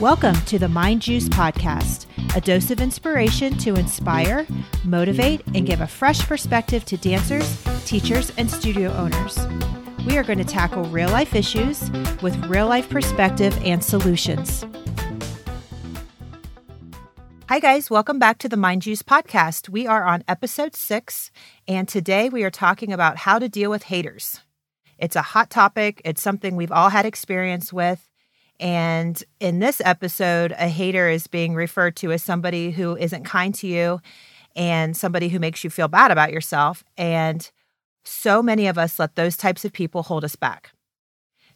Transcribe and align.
Welcome 0.00 0.36
to 0.46 0.58
the 0.58 0.66
Mind 0.66 1.02
Juice 1.02 1.28
Podcast, 1.28 2.06
a 2.34 2.40
dose 2.40 2.70
of 2.70 2.80
inspiration 2.80 3.58
to 3.58 3.74
inspire, 3.74 4.46
motivate, 4.82 5.42
and 5.54 5.66
give 5.66 5.82
a 5.82 5.86
fresh 5.86 6.26
perspective 6.26 6.86
to 6.86 6.96
dancers, 6.96 7.62
teachers, 7.84 8.32
and 8.38 8.50
studio 8.50 8.90
owners. 8.94 9.38
We 10.06 10.16
are 10.16 10.22
going 10.22 10.38
to 10.38 10.44
tackle 10.44 10.84
real 10.84 11.10
life 11.10 11.34
issues 11.34 11.90
with 12.22 12.34
real 12.46 12.66
life 12.66 12.88
perspective 12.88 13.54
and 13.62 13.84
solutions. 13.84 14.64
Hi, 17.50 17.60
guys. 17.60 17.90
Welcome 17.90 18.18
back 18.18 18.38
to 18.38 18.48
the 18.48 18.56
Mind 18.56 18.80
Juice 18.80 19.02
Podcast. 19.02 19.68
We 19.68 19.86
are 19.86 20.04
on 20.04 20.24
episode 20.26 20.74
six, 20.74 21.30
and 21.68 21.86
today 21.86 22.30
we 22.30 22.42
are 22.42 22.50
talking 22.50 22.90
about 22.90 23.18
how 23.18 23.38
to 23.38 23.50
deal 23.50 23.68
with 23.68 23.82
haters. 23.82 24.40
It's 24.96 25.16
a 25.16 25.20
hot 25.20 25.50
topic, 25.50 26.00
it's 26.06 26.22
something 26.22 26.56
we've 26.56 26.72
all 26.72 26.88
had 26.88 27.04
experience 27.04 27.70
with. 27.70 28.09
And 28.60 29.22
in 29.40 29.58
this 29.58 29.80
episode, 29.84 30.52
a 30.52 30.68
hater 30.68 31.08
is 31.08 31.26
being 31.26 31.54
referred 31.54 31.96
to 31.96 32.12
as 32.12 32.22
somebody 32.22 32.70
who 32.70 32.94
isn't 32.94 33.24
kind 33.24 33.54
to 33.56 33.66
you 33.66 34.00
and 34.54 34.94
somebody 34.94 35.30
who 35.30 35.38
makes 35.38 35.64
you 35.64 35.70
feel 35.70 35.88
bad 35.88 36.10
about 36.10 36.30
yourself. 36.30 36.84
And 36.98 37.50
so 38.04 38.42
many 38.42 38.66
of 38.66 38.76
us 38.76 38.98
let 38.98 39.16
those 39.16 39.38
types 39.38 39.64
of 39.64 39.72
people 39.72 40.02
hold 40.02 40.24
us 40.24 40.36
back. 40.36 40.72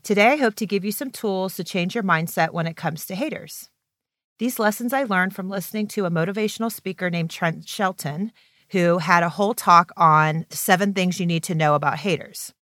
Today, 0.02 0.32
I 0.32 0.36
hope 0.36 0.54
to 0.56 0.66
give 0.66 0.84
you 0.84 0.92
some 0.92 1.10
tools 1.10 1.56
to 1.56 1.64
change 1.64 1.94
your 1.94 2.04
mindset 2.04 2.52
when 2.52 2.66
it 2.66 2.76
comes 2.76 3.04
to 3.06 3.14
haters. 3.14 3.68
These 4.38 4.58
lessons 4.58 4.92
I 4.92 5.04
learned 5.04 5.34
from 5.34 5.50
listening 5.50 5.86
to 5.88 6.06
a 6.06 6.10
motivational 6.10 6.72
speaker 6.72 7.10
named 7.10 7.30
Trent 7.30 7.68
Shelton, 7.68 8.32
who 8.70 8.98
had 8.98 9.22
a 9.22 9.28
whole 9.28 9.54
talk 9.54 9.92
on 9.96 10.46
seven 10.50 10.94
things 10.94 11.20
you 11.20 11.26
need 11.26 11.42
to 11.44 11.54
know 11.54 11.74
about 11.74 11.98
haters. 11.98 12.52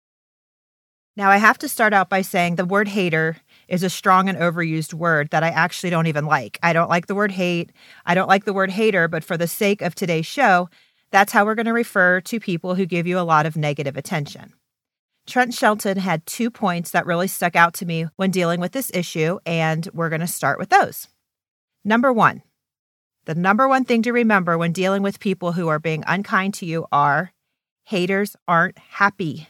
Now, 1.16 1.30
I 1.30 1.36
have 1.36 1.58
to 1.58 1.68
start 1.68 1.92
out 1.92 2.08
by 2.08 2.22
saying 2.22 2.56
the 2.56 2.64
word 2.64 2.88
hater 2.88 3.36
is 3.72 3.82
a 3.82 3.90
strong 3.90 4.28
and 4.28 4.36
overused 4.36 4.92
word 4.92 5.30
that 5.30 5.42
I 5.42 5.48
actually 5.48 5.88
don't 5.88 6.06
even 6.06 6.26
like. 6.26 6.58
I 6.62 6.74
don't 6.74 6.90
like 6.90 7.06
the 7.06 7.14
word 7.14 7.32
hate. 7.32 7.72
I 8.04 8.14
don't 8.14 8.28
like 8.28 8.44
the 8.44 8.52
word 8.52 8.70
hater, 8.70 9.08
but 9.08 9.24
for 9.24 9.38
the 9.38 9.48
sake 9.48 9.80
of 9.80 9.94
today's 9.94 10.26
show, 10.26 10.68
that's 11.10 11.32
how 11.32 11.46
we're 11.46 11.54
going 11.54 11.66
to 11.66 11.72
refer 11.72 12.20
to 12.20 12.38
people 12.38 12.74
who 12.74 12.84
give 12.84 13.06
you 13.06 13.18
a 13.18 13.20
lot 13.20 13.46
of 13.46 13.56
negative 13.56 13.96
attention. 13.96 14.52
Trent 15.26 15.54
Shelton 15.54 15.96
had 15.96 16.26
two 16.26 16.50
points 16.50 16.90
that 16.90 17.06
really 17.06 17.28
stuck 17.28 17.56
out 17.56 17.72
to 17.74 17.86
me 17.86 18.08
when 18.16 18.30
dealing 18.30 18.60
with 18.60 18.72
this 18.72 18.90
issue, 18.92 19.38
and 19.46 19.88
we're 19.94 20.10
going 20.10 20.20
to 20.20 20.26
start 20.26 20.58
with 20.58 20.68
those. 20.68 21.08
Number 21.82 22.12
one, 22.12 22.42
the 23.24 23.34
number 23.34 23.66
one 23.68 23.84
thing 23.84 24.02
to 24.02 24.12
remember 24.12 24.58
when 24.58 24.72
dealing 24.72 25.02
with 25.02 25.18
people 25.18 25.52
who 25.52 25.68
are 25.68 25.78
being 25.78 26.04
unkind 26.06 26.52
to 26.54 26.66
you 26.66 26.86
are 26.92 27.32
haters 27.84 28.36
aren't 28.46 28.78
happy. 28.78 29.48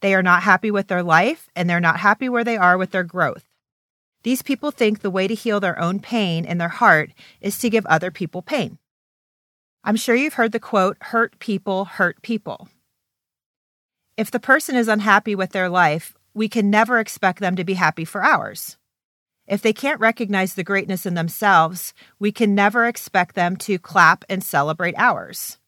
They 0.00 0.14
are 0.14 0.22
not 0.22 0.42
happy 0.42 0.72
with 0.72 0.88
their 0.88 1.04
life 1.04 1.48
and 1.54 1.70
they're 1.70 1.78
not 1.78 2.00
happy 2.00 2.28
where 2.28 2.42
they 2.42 2.56
are 2.56 2.76
with 2.76 2.90
their 2.90 3.04
growth. 3.04 3.44
These 4.22 4.42
people 4.42 4.70
think 4.70 5.00
the 5.00 5.10
way 5.10 5.26
to 5.26 5.34
heal 5.34 5.60
their 5.60 5.78
own 5.78 5.98
pain 5.98 6.44
in 6.44 6.58
their 6.58 6.68
heart 6.68 7.10
is 7.40 7.58
to 7.58 7.70
give 7.70 7.84
other 7.86 8.10
people 8.10 8.42
pain. 8.42 8.78
I'm 9.84 9.96
sure 9.96 10.14
you've 10.14 10.34
heard 10.34 10.52
the 10.52 10.60
quote, 10.60 10.96
hurt 11.00 11.38
people 11.40 11.84
hurt 11.86 12.22
people. 12.22 12.68
If 14.16 14.30
the 14.30 14.38
person 14.38 14.76
is 14.76 14.88
unhappy 14.88 15.34
with 15.34 15.50
their 15.50 15.68
life, 15.68 16.14
we 16.34 16.48
can 16.48 16.70
never 16.70 16.98
expect 16.98 17.40
them 17.40 17.56
to 17.56 17.64
be 17.64 17.74
happy 17.74 18.04
for 18.04 18.22
ours. 18.22 18.76
If 19.46 19.60
they 19.60 19.72
can't 19.72 20.00
recognize 20.00 20.54
the 20.54 20.62
greatness 20.62 21.04
in 21.04 21.14
themselves, 21.14 21.92
we 22.20 22.30
can 22.30 22.54
never 22.54 22.86
expect 22.86 23.34
them 23.34 23.56
to 23.56 23.78
clap 23.78 24.24
and 24.28 24.42
celebrate 24.42 24.94
ours. 24.96 25.58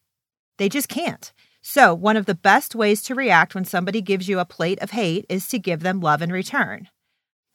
They 0.57 0.69
just 0.69 0.87
can't. 0.87 1.33
So, 1.61 1.93
one 1.93 2.15
of 2.15 2.25
the 2.25 2.35
best 2.35 2.75
ways 2.75 3.01
to 3.03 3.15
react 3.15 3.53
when 3.53 3.65
somebody 3.65 3.99
gives 3.99 4.29
you 4.29 4.39
a 4.39 4.45
plate 4.45 4.79
of 4.81 4.91
hate 4.91 5.25
is 5.27 5.47
to 5.49 5.59
give 5.59 5.81
them 5.81 5.99
love 5.99 6.21
in 6.21 6.31
return. 6.31 6.87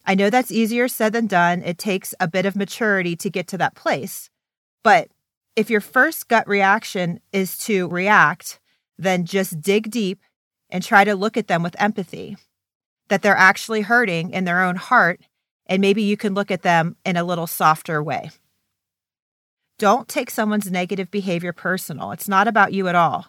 I 0.05 0.15
know 0.15 0.31
that's 0.31 0.51
easier 0.51 0.89
said 0.89 1.12
than 1.12 1.27
done. 1.27 1.62
It 1.62 1.79
takes 1.79 2.15
a 2.20 2.29
bit 2.29 2.47
of 2.47 2.56
maturity 2.56 3.16
to 3.16 3.31
get 3.31 3.47
to 3.49 3.59
that 3.59 3.75
place. 3.75 4.31
But 4.83 5.09
if 5.56 5.71
your 5.71 5.81
first 5.81 6.28
gut 6.28 6.49
reaction 6.49 7.21
is 7.33 7.59
to 7.59 7.88
react, 7.88 8.61
then 8.99 9.25
just 9.25 9.61
dig 9.61 9.91
deep 9.91 10.21
and 10.71 10.83
try 10.83 11.05
to 11.05 11.15
look 11.15 11.37
at 11.37 11.49
them 11.49 11.62
with 11.62 11.81
empathy 11.81 12.37
that 13.09 13.22
they're 13.22 13.37
actually 13.37 13.83
hurting 13.83 14.31
in 14.31 14.44
their 14.44 14.62
own 14.62 14.77
heart. 14.77 15.21
And 15.66 15.81
maybe 15.81 16.03
you 16.03 16.17
can 16.17 16.34
look 16.34 16.50
at 16.50 16.62
them 16.62 16.97
in 17.05 17.17
a 17.17 17.25
little 17.25 17.47
softer 17.47 18.03
way. 18.03 18.31
Don't 19.78 20.09
take 20.09 20.31
someone's 20.31 20.71
negative 20.71 21.11
behavior 21.11 21.53
personal. 21.53 22.12
It's 22.12 22.28
not 22.28 22.49
about 22.49 22.72
you 22.72 22.88
at 22.88 22.94
all. 22.94 23.27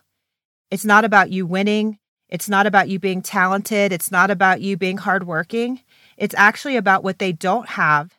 It's 0.70 0.86
not 0.86 1.06
about 1.06 1.32
you 1.32 1.46
winning. 1.46 1.98
It's 2.30 2.50
not 2.50 2.66
about 2.66 2.90
you 2.90 2.98
being 2.98 3.22
talented. 3.22 3.92
It's 3.92 4.12
not 4.12 4.32
about 4.32 4.62
you 4.62 4.78
being 4.78 4.98
hardworking. 4.98 5.82
It's 6.22 6.36
actually 6.38 6.78
about 6.78 7.04
what 7.04 7.18
they 7.18 7.32
don't 7.32 7.68
have. 7.70 8.16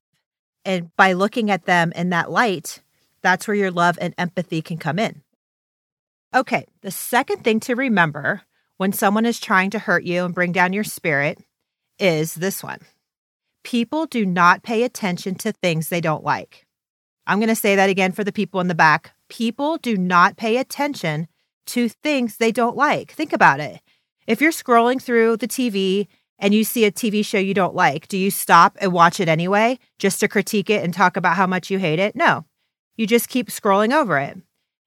And 0.65 0.91
by 0.97 1.13
looking 1.13 1.53
at 1.53 1.67
them 1.67 1.93
in 1.95 2.11
that 2.11 2.33
light, 2.33 2.83
that's 3.23 3.47
where 3.47 3.55
your 3.55 3.71
love 3.71 3.97
and 4.01 4.13
empathy 4.19 4.61
can 4.61 4.77
come 4.77 4.99
in. 4.99 5.23
Okay, 6.35 6.67
the 6.81 6.91
second 6.91 7.45
thing 7.45 7.61
to 7.61 7.77
remember 7.77 8.43
when 8.77 8.93
someone 8.93 9.25
is 9.25 9.39
trying 9.39 9.71
to 9.71 9.79
hurt 9.79 10.03
you 10.03 10.25
and 10.25 10.35
bring 10.35 10.51
down 10.51 10.73
your 10.73 10.83
spirit 10.83 11.39
is 11.99 12.35
this 12.35 12.63
one 12.63 12.81
people 13.63 14.07
do 14.07 14.27
not 14.27 14.65
pay 14.65 14.83
attention 14.83 15.37
to 15.37 15.53
things 15.53 15.89
they 15.89 16.01
don't 16.01 16.25
like. 16.25 16.67
I'm 17.29 17.39
going 17.39 17.49
to 17.49 17.55
say 17.55 17.77
that 17.77 17.89
again 17.89 18.11
for 18.11 18.25
the 18.25 18.33
people 18.33 18.59
in 18.59 18.67
the 18.67 18.75
back. 18.75 19.13
People 19.29 19.79
do 19.79 19.97
not 19.97 20.37
pay 20.37 20.57
attention 20.57 21.29
to 21.67 21.89
things 21.89 22.37
they 22.37 22.51
don't 22.51 22.77
like. 22.77 23.13
Think 23.13 23.33
about 23.33 23.61
it. 23.61 23.81
If 24.27 24.41
you're 24.41 24.51
scrolling 24.51 25.01
through 25.01 25.37
the 25.37 25.47
TV 25.47 26.09
and 26.43 26.53
you 26.53 26.65
see 26.65 26.85
a 26.85 26.91
TV 26.91 27.25
show 27.25 27.39
you 27.39 27.55
don't 27.55 27.75
like, 27.75 28.09
do 28.09 28.19
you 28.19 28.29
stop 28.29 28.77
and 28.81 28.93
watch 28.93 29.21
it 29.21 29.29
anyway 29.29 29.79
just 30.01 30.19
to 30.21 30.29
critique 30.29 30.69
it 30.69 30.83
and 30.83 30.93
talk 30.93 31.17
about 31.17 31.37
how 31.37 31.47
much 31.47 31.71
you 31.71 31.79
hate 31.79 32.01
it? 32.01 32.17
No. 32.17 32.45
You 32.97 33.07
just 33.07 33.29
keep 33.29 33.49
scrolling 33.49 33.95
over 33.95 34.19
it. 34.19 34.37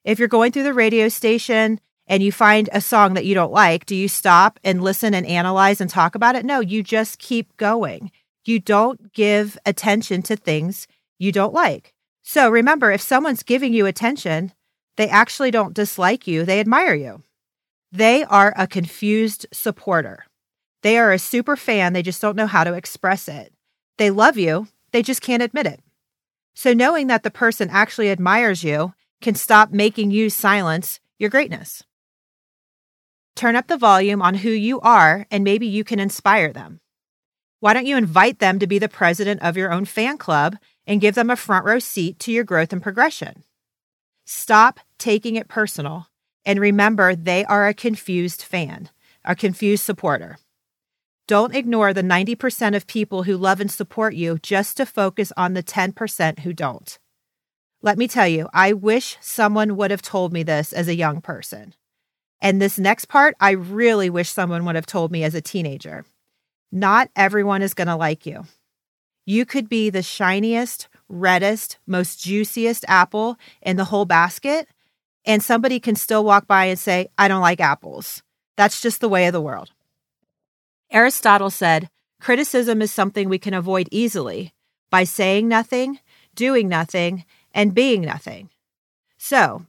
If 0.03 0.19
you're 0.19 0.27
going 0.27 0.51
through 0.51 0.63
the 0.63 0.73
radio 0.73 1.07
station 1.07 1.79
and 2.07 2.21
you 2.21 2.33
find 2.33 2.69
a 2.73 2.81
song 2.81 3.13
that 3.13 3.25
you 3.25 3.33
don't 3.33 3.53
like, 3.53 3.85
do 3.85 3.95
you 3.95 4.09
stop 4.09 4.59
and 4.65 4.83
listen 4.83 5.13
and 5.13 5.25
analyze 5.25 5.79
and 5.79 5.89
talk 5.89 6.13
about 6.13 6.35
it? 6.35 6.45
No, 6.45 6.59
you 6.59 6.83
just 6.83 7.19
keep 7.19 7.55
going. 7.55 8.11
You 8.43 8.59
don't 8.59 9.13
give 9.13 9.57
attention 9.65 10.23
to 10.23 10.35
things 10.35 10.87
you 11.17 11.31
don't 11.31 11.53
like. 11.53 11.93
So 12.21 12.49
remember, 12.49 12.91
if 12.91 13.01
someone's 13.01 13.43
giving 13.43 13.73
you 13.73 13.85
attention, 13.85 14.51
they 14.97 15.07
actually 15.07 15.51
don't 15.51 15.73
dislike 15.73 16.27
you, 16.27 16.43
they 16.43 16.59
admire 16.59 16.95
you. 16.95 17.23
They 17.93 18.25
are 18.25 18.53
a 18.57 18.67
confused 18.67 19.45
supporter. 19.53 20.25
They 20.85 20.99
are 20.99 21.11
a 21.11 21.17
super 21.17 21.55
fan, 21.55 21.93
they 21.93 22.03
just 22.03 22.21
don't 22.21 22.35
know 22.35 22.45
how 22.45 22.63
to 22.63 22.75
express 22.75 23.27
it. 23.27 23.51
They 23.97 24.11
love 24.11 24.37
you, 24.37 24.67
they 24.91 25.01
just 25.01 25.19
can't 25.19 25.41
admit 25.41 25.65
it. 25.65 25.81
So, 26.53 26.73
knowing 26.73 27.07
that 27.07 27.23
the 27.23 27.31
person 27.31 27.71
actually 27.71 28.11
admires 28.11 28.63
you 28.63 28.93
can 29.19 29.33
stop 29.33 29.71
making 29.71 30.11
you 30.11 30.29
silence 30.29 30.99
your 31.17 31.31
greatness. 31.31 31.81
Turn 33.35 33.55
up 33.55 33.65
the 33.65 33.77
volume 33.77 34.21
on 34.21 34.35
who 34.35 34.51
you 34.51 34.79
are, 34.81 35.25
and 35.31 35.43
maybe 35.43 35.65
you 35.65 35.83
can 35.83 35.99
inspire 35.99 36.53
them. 36.53 36.81
Why 37.61 37.73
don't 37.73 37.87
you 37.87 37.97
invite 37.97 38.37
them 38.37 38.59
to 38.59 38.67
be 38.67 38.77
the 38.77 38.87
president 38.87 39.41
of 39.41 39.57
your 39.57 39.73
own 39.73 39.85
fan 39.85 40.19
club 40.19 40.55
and 40.85 41.01
give 41.01 41.15
them 41.15 41.31
a 41.31 41.35
front 41.35 41.65
row 41.65 41.79
seat 41.79 42.19
to 42.19 42.31
your 42.31 42.43
growth 42.43 42.71
and 42.71 42.83
progression? 42.83 43.43
Stop 44.23 44.79
taking 44.99 45.35
it 45.35 45.47
personal 45.47 46.09
and 46.45 46.59
remember 46.59 47.15
they 47.15 47.43
are 47.45 47.67
a 47.67 47.73
confused 47.73 48.43
fan, 48.43 48.91
a 49.23 49.35
confused 49.35 49.83
supporter. 49.83 50.37
Don't 51.27 51.55
ignore 51.55 51.91
the 51.91 52.03
90% 52.03 52.75
of 52.75 52.85
people 52.85 53.23
who 53.23 53.35
love 53.35 53.59
and 53.59 53.71
support 53.71 54.13
you 54.13 54.37
just 54.43 54.77
to 54.77 54.85
focus 54.85 55.33
on 55.35 55.53
the 55.53 55.63
10% 55.63 56.39
who 56.39 56.53
don't. 56.53 56.99
Let 57.81 57.97
me 57.97 58.07
tell 58.07 58.27
you, 58.27 58.47
I 58.53 58.73
wish 58.73 59.17
someone 59.21 59.75
would 59.75 59.89
have 59.89 60.03
told 60.03 60.33
me 60.33 60.43
this 60.43 60.71
as 60.71 60.87
a 60.87 60.95
young 60.95 61.21
person. 61.21 61.73
And 62.41 62.61
this 62.61 62.77
next 62.77 63.05
part, 63.05 63.35
I 63.39 63.51
really 63.51 64.09
wish 64.09 64.29
someone 64.29 64.65
would 64.65 64.75
have 64.75 64.85
told 64.85 65.11
me 65.11 65.23
as 65.23 65.33
a 65.33 65.41
teenager. 65.41 66.05
Not 66.71 67.09
everyone 67.15 67.63
is 67.63 67.73
going 67.73 67.87
to 67.87 67.95
like 67.95 68.27
you. 68.27 68.45
You 69.25 69.45
could 69.45 69.67
be 69.67 69.89
the 69.89 70.03
shiniest, 70.03 70.87
reddest, 71.09 71.79
most 71.87 72.19
juiciest 72.23 72.85
apple 72.87 73.37
in 73.63 73.77
the 73.77 73.85
whole 73.85 74.05
basket, 74.05 74.67
and 75.25 75.41
somebody 75.41 75.79
can 75.79 75.95
still 75.95 76.23
walk 76.23 76.45
by 76.45 76.65
and 76.65 76.77
say, 76.77 77.07
I 77.17 77.27
don't 77.27 77.41
like 77.41 77.59
apples. 77.59 78.21
That's 78.57 78.79
just 78.79 79.01
the 79.01 79.09
way 79.09 79.25
of 79.25 79.33
the 79.33 79.41
world. 79.41 79.71
Aristotle 80.91 81.49
said, 81.49 81.89
criticism 82.21 82.81
is 82.81 82.91
something 82.91 83.27
we 83.27 83.39
can 83.39 83.53
avoid 83.53 83.89
easily 83.91 84.53
by 84.89 85.03
saying 85.03 85.47
nothing, 85.47 85.99
doing 86.35 86.67
nothing, 86.67 87.25
and 87.53 87.73
being 87.73 88.01
nothing. 88.01 88.49
So, 89.17 89.65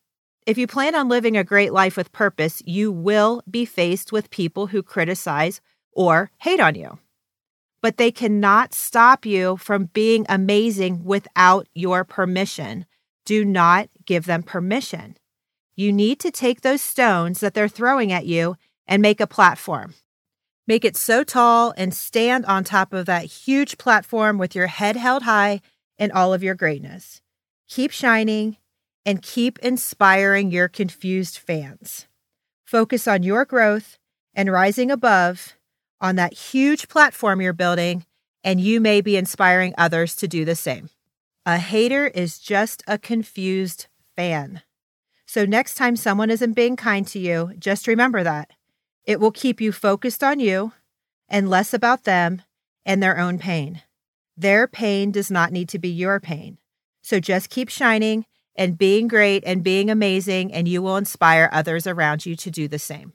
if 0.46 0.56
you 0.58 0.66
plan 0.66 0.94
on 0.94 1.08
living 1.08 1.36
a 1.36 1.44
great 1.44 1.72
life 1.72 1.96
with 1.96 2.12
purpose, 2.12 2.62
you 2.64 2.92
will 2.92 3.42
be 3.50 3.64
faced 3.64 4.12
with 4.12 4.30
people 4.30 4.68
who 4.68 4.82
criticize 4.82 5.60
or 5.92 6.30
hate 6.38 6.60
on 6.60 6.74
you. 6.76 6.98
But 7.80 7.96
they 7.96 8.12
cannot 8.12 8.74
stop 8.74 9.26
you 9.26 9.56
from 9.56 9.86
being 9.86 10.26
amazing 10.28 11.04
without 11.04 11.66
your 11.74 12.04
permission. 12.04 12.86
Do 13.24 13.44
not 13.44 13.88
give 14.04 14.26
them 14.26 14.42
permission. 14.42 15.16
You 15.74 15.92
need 15.92 16.20
to 16.20 16.30
take 16.30 16.60
those 16.60 16.80
stones 16.80 17.40
that 17.40 17.54
they're 17.54 17.68
throwing 17.68 18.12
at 18.12 18.26
you 18.26 18.56
and 18.86 19.02
make 19.02 19.20
a 19.20 19.26
platform. 19.26 19.94
Make 20.66 20.84
it 20.84 20.96
so 20.96 21.22
tall 21.22 21.72
and 21.76 21.94
stand 21.94 22.44
on 22.46 22.64
top 22.64 22.92
of 22.92 23.06
that 23.06 23.24
huge 23.24 23.78
platform 23.78 24.36
with 24.36 24.54
your 24.56 24.66
head 24.66 24.96
held 24.96 25.22
high 25.22 25.60
in 25.96 26.10
all 26.10 26.34
of 26.34 26.42
your 26.42 26.56
greatness. 26.56 27.20
Keep 27.68 27.92
shining 27.92 28.56
and 29.04 29.22
keep 29.22 29.60
inspiring 29.60 30.50
your 30.50 30.66
confused 30.66 31.38
fans. 31.38 32.08
Focus 32.64 33.06
on 33.06 33.22
your 33.22 33.44
growth 33.44 33.98
and 34.34 34.50
rising 34.50 34.90
above 34.90 35.54
on 36.00 36.16
that 36.16 36.34
huge 36.34 36.88
platform 36.88 37.40
you're 37.40 37.52
building, 37.52 38.04
and 38.42 38.60
you 38.60 38.80
may 38.80 39.00
be 39.00 39.16
inspiring 39.16 39.72
others 39.78 40.16
to 40.16 40.28
do 40.28 40.44
the 40.44 40.56
same. 40.56 40.90
A 41.46 41.58
hater 41.58 42.08
is 42.08 42.40
just 42.40 42.82
a 42.88 42.98
confused 42.98 43.86
fan. 44.16 44.62
So, 45.26 45.44
next 45.44 45.76
time 45.76 45.96
someone 45.96 46.30
isn't 46.30 46.52
being 46.52 46.76
kind 46.76 47.06
to 47.08 47.18
you, 47.18 47.52
just 47.58 47.86
remember 47.86 48.22
that. 48.24 48.50
It 49.06 49.20
will 49.20 49.30
keep 49.30 49.60
you 49.60 49.72
focused 49.72 50.22
on 50.22 50.40
you 50.40 50.72
and 51.28 51.48
less 51.48 51.72
about 51.72 52.04
them 52.04 52.42
and 52.84 53.02
their 53.02 53.18
own 53.18 53.38
pain. 53.38 53.82
Their 54.36 54.66
pain 54.66 55.12
does 55.12 55.30
not 55.30 55.52
need 55.52 55.68
to 55.70 55.78
be 55.78 55.88
your 55.88 56.20
pain. 56.20 56.58
So, 57.02 57.20
just 57.20 57.48
keep 57.48 57.68
shining 57.68 58.26
and 58.56 58.76
being 58.76 59.06
great 59.06 59.44
and 59.46 59.62
being 59.62 59.90
amazing, 59.90 60.52
and 60.52 60.66
you 60.66 60.82
will 60.82 60.96
inspire 60.96 61.48
others 61.52 61.86
around 61.86 62.26
you 62.26 62.34
to 62.36 62.50
do 62.50 62.68
the 62.68 62.78
same. 62.78 63.12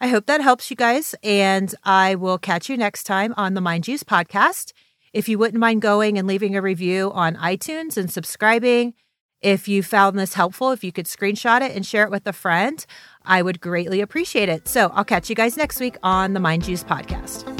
I 0.00 0.08
hope 0.08 0.26
that 0.26 0.40
helps 0.40 0.70
you 0.70 0.76
guys, 0.76 1.14
and 1.22 1.74
I 1.84 2.14
will 2.14 2.38
catch 2.38 2.68
you 2.68 2.76
next 2.76 3.04
time 3.04 3.34
on 3.36 3.54
the 3.54 3.60
Mind 3.60 3.84
Juice 3.84 4.02
podcast. 4.02 4.72
If 5.12 5.28
you 5.28 5.38
wouldn't 5.38 5.60
mind 5.60 5.82
going 5.82 6.18
and 6.18 6.26
leaving 6.26 6.56
a 6.56 6.62
review 6.62 7.12
on 7.12 7.36
iTunes 7.36 7.96
and 7.96 8.10
subscribing, 8.10 8.94
if 9.44 9.68
you 9.68 9.82
found 9.82 10.18
this 10.18 10.34
helpful, 10.34 10.72
if 10.72 10.82
you 10.82 10.90
could 10.90 11.06
screenshot 11.06 11.60
it 11.60 11.76
and 11.76 11.84
share 11.84 12.04
it 12.04 12.10
with 12.10 12.26
a 12.26 12.32
friend, 12.32 12.84
I 13.24 13.42
would 13.42 13.60
greatly 13.60 14.00
appreciate 14.00 14.48
it. 14.48 14.66
So 14.66 14.90
I'll 14.94 15.04
catch 15.04 15.28
you 15.28 15.36
guys 15.36 15.56
next 15.56 15.78
week 15.80 15.96
on 16.02 16.32
the 16.32 16.40
Mind 16.40 16.64
Juice 16.64 16.82
podcast. 16.82 17.53